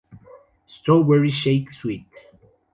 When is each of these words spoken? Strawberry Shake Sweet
Strawberry 0.65 1.29
Shake 1.29 1.71
Sweet 1.75 2.07